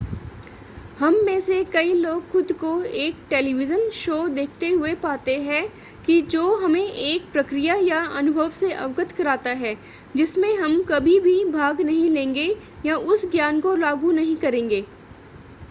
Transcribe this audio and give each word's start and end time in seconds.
हम 0.99 1.15
में 1.25 1.39
से 1.39 1.63
कई 1.63 1.93
लोग 1.93 2.29
खुद 2.31 2.51
को 2.51 2.69
एक 3.01 3.15
टेलीविज़न 3.29 3.89
शो 3.93 4.17
देखते 4.27 4.69
हुए 4.69 4.93
पाते 4.95 5.35
हैं 5.41 5.63
कि 6.05 6.19
जो 6.31 6.55
हमें 6.55 6.81
एक 6.81 7.31
प्रक्रिया 7.33 7.75
या 7.75 7.99
अनुभव 8.17 8.49
से 8.61 8.71
अवगत 8.73 9.11
कराता 9.11 9.49
है 9.59 9.75
जिसमें 10.15 10.53
हम 10.55 10.81
कभी 10.83 11.19
भी 11.19 11.43
भाग 11.51 11.81
नहीं 11.81 12.09
लेंगे 12.09 12.47
या 12.85 12.95
उस 13.13 13.29
ज्ञान 13.31 13.59
को 13.61 13.75
लागू 13.75 14.11
नहीं 14.11 14.35
करेंगे 14.37 14.81